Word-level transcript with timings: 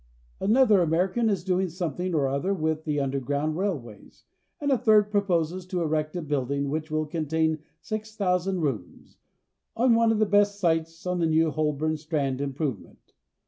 Another 0.39 0.81
American 0.81 1.29
is 1.29 1.43
doing 1.43 1.69
something 1.69 2.15
or 2.15 2.27
other 2.27 2.55
With 2.55 2.85
the 2.85 2.99
underground 2.99 3.55
railways, 3.55 4.23
And 4.59 4.71
a 4.71 4.77
third 4.79 5.11
proposes 5.11 5.63
to 5.67 5.83
erect 5.83 6.15
a 6.15 6.23
building 6.23 6.69
Which 6.71 6.89
will 6.89 7.05
contain 7.05 7.59
6,000 7.81 8.61
rooms 8.61 9.17
On 9.75 9.93
one 9.93 10.11
of 10.11 10.17
the 10.17 10.25
best 10.25 10.59
sites 10.59 11.05
On 11.05 11.19
the 11.19 11.27
new 11.27 11.51
Holborn 11.51 11.97
Strand 11.97 12.41
improvement. 12.41 13.13